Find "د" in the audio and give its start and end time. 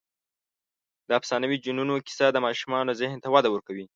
1.07-1.09, 2.31-2.37